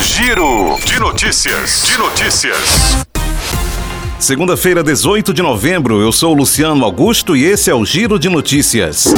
[0.00, 1.82] Giro de notícias.
[1.82, 3.04] De notícias.
[4.20, 9.12] Segunda-feira, 18 de novembro, eu sou Luciano Augusto e esse é o Giro de Notícias.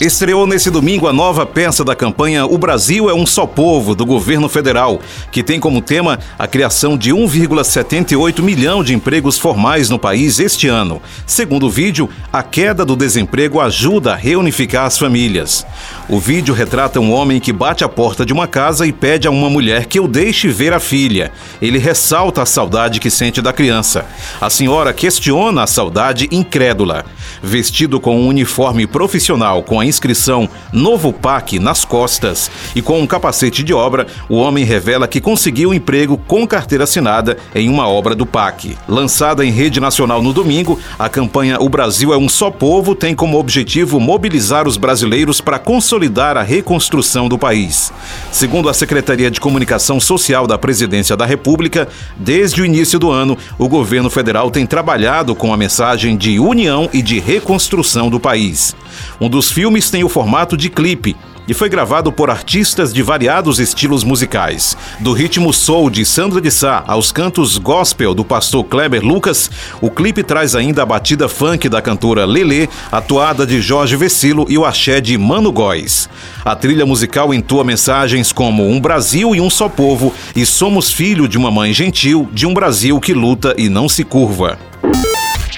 [0.00, 4.04] Estreou nesse domingo a nova peça da campanha O Brasil é um só povo, do
[4.04, 9.98] governo federal, que tem como tema a criação de 1,78 milhão de empregos formais no
[9.98, 11.00] país este ano.
[11.26, 15.64] Segundo o vídeo, a queda do desemprego ajuda a reunificar as famílias.
[16.08, 19.30] O vídeo retrata um homem que bate a porta de uma casa e pede a
[19.30, 21.32] uma mulher que o deixe ver a filha.
[21.62, 24.04] Ele ressalta a saudade que sente da criança.
[24.40, 27.06] A senhora questiona a saudade incrédula.
[27.42, 33.06] Vestido com um uniforme profissional com a inscrição Novo PAC nas costas e com um
[33.06, 37.88] capacete de obra, o homem revela que conseguiu um emprego com carteira assinada em uma
[37.88, 38.76] obra do PAC.
[38.86, 43.14] Lançada em rede nacional no domingo, a campanha O Brasil é um só povo tem
[43.14, 47.92] como objetivo mobilizar os brasileiros para consolidar a reconstrução do país.
[48.30, 53.36] Segundo a Secretaria de Comunicação Social da Presidência da República, desde o início do ano,
[53.58, 58.76] o governo federal tem trabalhado com a mensagem de união e de reconstrução do país.
[59.20, 63.58] Um dos filmes tem o formato de clipe e foi gravado por artistas de variados
[63.58, 64.76] estilos musicais.
[65.00, 69.50] Do ritmo soul de Sandra de Sá aos cantos gospel do pastor Kleber Lucas,
[69.80, 74.46] o clipe traz ainda a batida funk da cantora Lelê, a toada de Jorge Vecilo
[74.48, 76.08] e o axé de Mano Góes.
[76.44, 81.28] A trilha musical entoa mensagens como um Brasil e um só povo e somos filho
[81.28, 84.58] de uma mãe gentil, de um Brasil que luta e não se curva.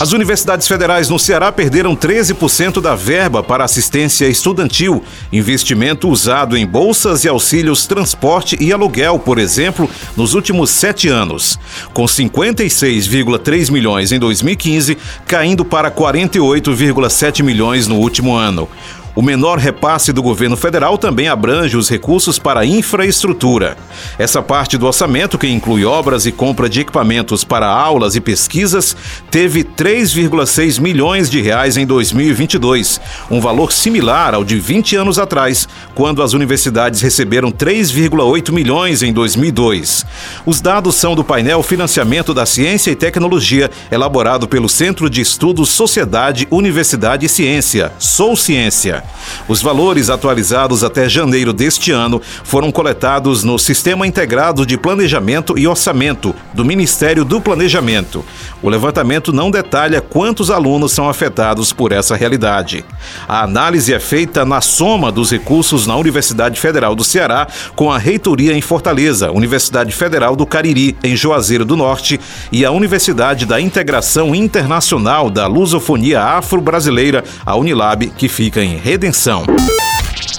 [0.00, 6.66] As universidades federais no Ceará perderam 13% da verba para assistência estudantil, investimento usado em
[6.66, 11.58] bolsas e auxílios transporte e aluguel, por exemplo, nos últimos sete anos,
[11.92, 18.70] com 56,3 milhões em 2015, caindo para 48,7 milhões no último ano.
[19.14, 23.76] O menor repasse do governo federal também abrange os recursos para infraestrutura.
[24.18, 28.96] Essa parte do orçamento, que inclui obras e compra de equipamentos para aulas e pesquisas,
[29.30, 33.00] teve 3,6 milhões de reais em 2022,
[33.30, 39.12] um valor similar ao de 20 anos atrás, quando as universidades receberam 3,8 milhões em
[39.12, 40.06] 2002.
[40.46, 45.68] Os dados são do painel Financiamento da Ciência e Tecnologia, elaborado pelo Centro de Estudos
[45.70, 48.99] Sociedade, Universidade e Ciência, Sou Ciência.
[49.48, 55.66] Os valores atualizados até janeiro deste ano foram coletados no Sistema Integrado de Planejamento e
[55.66, 58.24] Orçamento do Ministério do Planejamento.
[58.62, 62.84] O levantamento não detalha quantos alunos são afetados por essa realidade.
[63.26, 67.98] A análise é feita na soma dos recursos na Universidade Federal do Ceará com a
[67.98, 72.20] Reitoria em Fortaleza, Universidade Federal do Cariri em Juazeiro do Norte
[72.52, 79.44] e a Universidade da Integração Internacional da Lusofonia Afro-Brasileira, a Unilab, que fica em Redenção.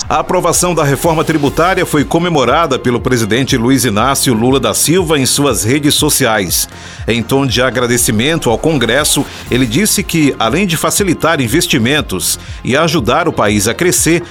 [0.09, 5.25] A aprovação da reforma tributária foi comemorada pelo presidente Luiz Inácio Lula da Silva em
[5.25, 6.67] suas redes sociais.
[7.07, 13.25] Em tom de agradecimento ao Congresso, ele disse que, além de facilitar investimentos e ajudar
[13.29, 14.21] o país a crescer,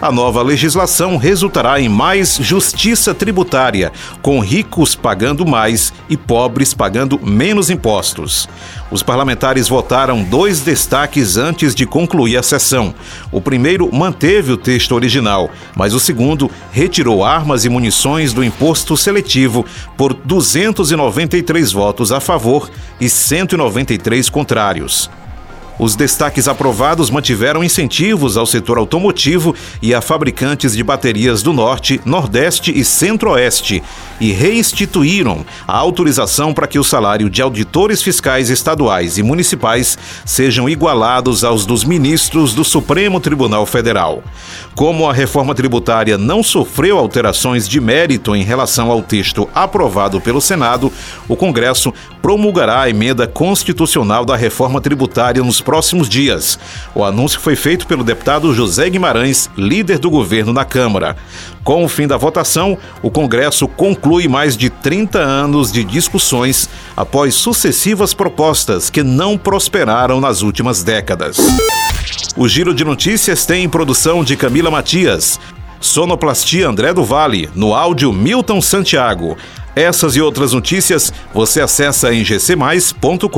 [0.00, 3.92] a nova legislação resultará em mais justiça tributária,
[4.22, 8.48] com ricos pagando mais e pobres pagando menos impostos.
[8.90, 12.94] Os parlamentares votaram dois destaques antes de concluir a sessão.
[13.32, 18.96] O primeiro manteve o texto original, mas o segundo retirou armas e munições do imposto
[18.96, 19.66] seletivo
[19.96, 22.70] por 293 votos a favor
[23.00, 25.10] e 193 contrários.
[25.78, 32.00] Os destaques aprovados mantiveram incentivos ao setor automotivo e a fabricantes de baterias do Norte,
[32.04, 33.82] Nordeste e Centro-Oeste
[34.20, 40.68] e reinstituíram a autorização para que o salário de auditores fiscais estaduais e municipais sejam
[40.68, 44.22] igualados aos dos ministros do Supremo Tribunal Federal.
[44.74, 50.40] Como a reforma tributária não sofreu alterações de mérito em relação ao texto aprovado pelo
[50.40, 50.92] Senado,
[51.28, 56.58] o Congresso promulgará a emenda constitucional da reforma tributária nos próximos dias.
[56.94, 61.14] O anúncio foi feito pelo deputado José Guimarães, líder do governo na Câmara.
[61.62, 67.34] Com o fim da votação, o Congresso conclui mais de 30 anos de discussões após
[67.34, 71.36] sucessivas propostas que não prosperaram nas últimas décadas.
[72.34, 75.38] O Giro de Notícias tem produção de Camila Matias.
[75.82, 79.36] Sonoplastia André do Vale, no áudio Milton Santiago.
[79.76, 83.28] Essas e outras notícias você acessa em gcmais.com.br.